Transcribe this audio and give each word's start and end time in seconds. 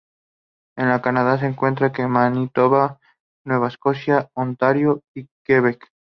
En 0.79 0.97
Canadá 1.01 1.37
se 1.37 1.45
encuentra 1.45 1.91
en 1.95 2.09
Manitoba, 2.09 2.97
Nueva 3.45 3.67
Escocia, 3.67 4.31
Ontario 4.33 5.03
y 5.15 5.27
Quebec. 5.45 5.91